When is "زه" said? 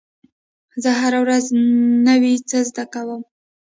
0.83-0.89